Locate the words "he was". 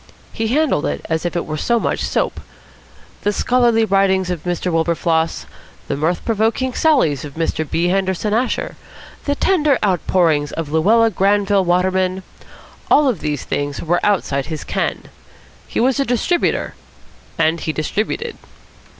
15.67-15.99